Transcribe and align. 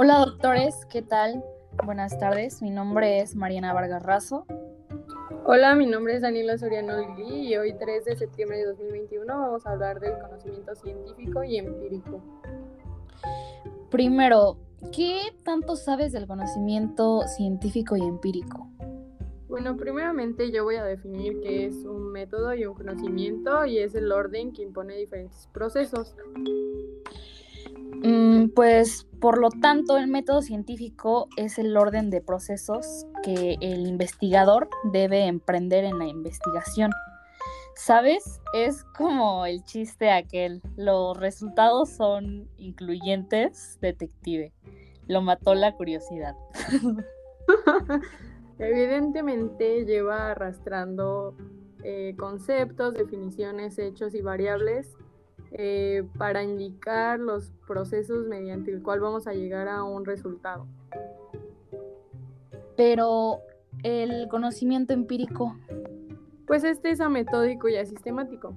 Hola 0.00 0.20
doctores, 0.20 0.86
¿qué 0.88 1.02
tal? 1.02 1.42
Buenas 1.84 2.16
tardes, 2.20 2.62
mi 2.62 2.70
nombre 2.70 3.18
es 3.18 3.34
Mariana 3.34 3.72
Vargas 3.72 4.00
Razo. 4.04 4.46
Hola, 5.44 5.74
mi 5.74 5.86
nombre 5.86 6.14
es 6.14 6.22
Daniela 6.22 6.56
Soriano 6.56 7.16
Lili 7.16 7.48
y 7.48 7.56
hoy 7.56 7.74
3 7.76 8.04
de 8.04 8.14
septiembre 8.14 8.58
de 8.58 8.66
2021 8.66 9.26
vamos 9.26 9.66
a 9.66 9.72
hablar 9.72 9.98
del 9.98 10.16
conocimiento 10.20 10.76
científico 10.76 11.42
y 11.42 11.56
empírico. 11.56 12.22
Primero, 13.90 14.58
¿qué 14.94 15.18
tanto 15.42 15.74
sabes 15.74 16.12
del 16.12 16.28
conocimiento 16.28 17.22
científico 17.26 17.96
y 17.96 18.02
empírico? 18.02 18.70
Bueno, 19.48 19.76
primeramente 19.76 20.52
yo 20.52 20.62
voy 20.62 20.76
a 20.76 20.84
definir 20.84 21.40
qué 21.40 21.66
es 21.66 21.74
un 21.74 22.12
método 22.12 22.54
y 22.54 22.66
un 22.66 22.74
conocimiento 22.74 23.66
y 23.66 23.78
es 23.78 23.96
el 23.96 24.12
orden 24.12 24.52
que 24.52 24.62
impone 24.62 24.94
diferentes 24.94 25.48
procesos. 25.52 26.14
Mm, 28.04 28.50
pues 28.50 29.07
por 29.20 29.38
lo 29.38 29.50
tanto 29.50 29.96
el 29.96 30.06
método 30.06 30.42
científico 30.42 31.28
es 31.36 31.58
el 31.58 31.76
orden 31.76 32.10
de 32.10 32.20
procesos 32.20 33.06
que 33.22 33.56
el 33.60 33.86
investigador 33.86 34.68
debe 34.84 35.26
emprender 35.26 35.84
en 35.84 35.98
la 35.98 36.06
investigación. 36.06 36.90
¿Sabes? 37.74 38.40
Es 38.54 38.84
como 38.96 39.46
el 39.46 39.62
chiste 39.64 40.10
aquel. 40.10 40.62
Los 40.76 41.16
resultados 41.16 41.90
son 41.90 42.48
incluyentes, 42.56 43.78
detective. 43.80 44.52
Lo 45.06 45.22
mató 45.22 45.54
la 45.54 45.74
curiosidad. 45.74 46.34
Evidentemente 48.58 49.84
lleva 49.84 50.32
arrastrando 50.32 51.36
eh, 51.84 52.14
conceptos, 52.18 52.94
definiciones, 52.94 53.78
hechos 53.78 54.14
y 54.14 54.20
variables 54.20 54.96
eh, 55.52 56.06
para 56.18 56.42
indicar 56.42 57.18
los 57.18 57.52
procesos 57.66 58.26
mediante 58.26 58.70
el 58.70 58.82
cual 58.82 59.00
vamos 59.00 59.26
a 59.26 59.32
llegar 59.32 59.68
a 59.68 59.82
un 59.84 60.04
resultado. 60.04 60.66
Pero 62.76 63.40
el 63.82 64.28
conocimiento 64.28 64.92
empírico. 64.92 65.56
Pues 66.46 66.64
este 66.64 66.90
es 66.90 67.00
ametódico 67.00 67.68
y 67.68 67.76
asistemático. 67.76 68.54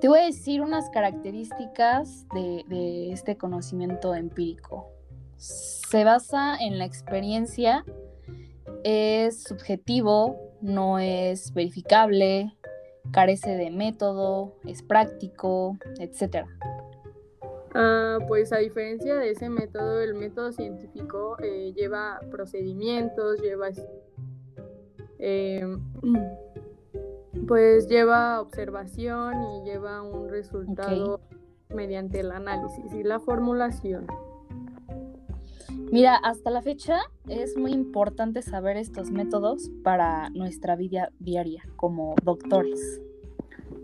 Te 0.00 0.08
voy 0.08 0.20
a 0.20 0.24
decir 0.24 0.60
unas 0.60 0.90
características 0.90 2.26
de, 2.34 2.64
de 2.68 3.12
este 3.12 3.36
conocimiento 3.36 4.14
empírico. 4.14 4.90
Se 5.36 6.04
basa 6.04 6.56
en 6.56 6.78
la 6.78 6.84
experiencia, 6.84 7.84
es 8.82 9.44
subjetivo, 9.44 10.36
no 10.60 10.98
es 10.98 11.52
verificable, 11.54 12.56
carece 13.12 13.56
de 13.56 13.70
método, 13.70 14.54
es 14.64 14.82
práctico, 14.82 15.78
etc. 15.98 16.46
Ah, 17.74 18.18
pues 18.28 18.52
a 18.52 18.58
diferencia 18.58 19.16
de 19.16 19.30
ese 19.30 19.48
método, 19.48 20.00
el 20.00 20.14
método 20.14 20.52
científico 20.52 21.36
eh, 21.40 21.72
lleva 21.74 22.20
procedimientos, 22.30 23.40
lleva 23.40 23.70
em, 25.18 25.80
pues 27.48 27.88
lleva 27.88 28.40
observación 28.40 29.34
y 29.42 29.64
lleva 29.64 30.02
un 30.02 30.28
resultado 30.28 31.20
mediante 31.68 32.20
el 32.20 32.30
análisis 32.30 32.92
y 32.92 33.02
la 33.02 33.18
formulación. 33.18 34.06
Mira, 35.92 36.16
hasta 36.16 36.50
la 36.50 36.62
fecha 36.62 37.00
es 37.28 37.56
muy 37.56 37.72
importante 37.72 38.42
saber 38.42 38.76
estos 38.76 39.10
métodos 39.10 39.70
para 39.82 40.30
nuestra 40.30 40.76
vida 40.76 41.10
diaria 41.18 41.62
como 41.76 42.14
doctores. 42.22 43.00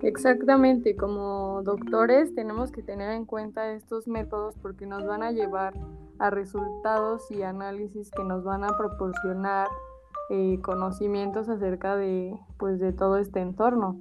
Exactamente, 0.03 0.97
como 0.97 1.63
doctores 1.63 2.35
tenemos 2.35 2.73
que 2.73 2.83
tener 2.83 3.11
en 3.13 3.27
cuenta 3.27 3.73
estos 3.73 4.09
métodos 4.09 4.55
porque 4.63 4.87
nos 4.87 5.05
van 5.05 5.23
a 5.23 5.31
llevar 5.31 5.75
a 6.19 6.31
resultados 6.31 7.31
y 7.31 7.43
análisis 7.43 8.11
que 8.11 8.25
nos 8.25 8.43
van 8.45 8.65
a 8.65 8.77
proporcionar 8.77 9.69
eh, 10.31 10.59
conocimientos 10.63 11.49
acerca 11.49 11.97
de, 11.97 12.39
pues, 12.59 12.79
de 12.81 12.93
todo 12.93 13.19
este 13.19 13.41
entorno. 13.41 14.01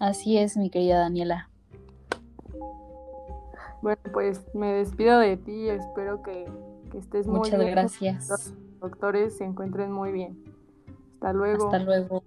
Así 0.00 0.36
es, 0.36 0.56
mi 0.56 0.68
querida 0.68 0.98
Daniela. 0.98 1.48
Bueno, 3.82 4.00
pues 4.12 4.42
me 4.54 4.72
despido 4.72 5.18
de 5.18 5.36
ti 5.36 5.52
y 5.52 5.68
espero 5.68 6.22
que 6.22 6.46
que 6.92 6.98
estés 6.98 7.26
muy 7.26 7.48
bien. 7.48 7.60
Muchas 7.60 7.70
gracias. 7.70 8.28
Los 8.28 8.54
doctores 8.80 9.38
se 9.38 9.44
encuentren 9.44 9.90
muy 9.90 10.12
bien. 10.12 10.44
Hasta 11.14 11.32
luego. 11.32 11.64
Hasta 11.66 11.78
luego. 11.78 12.22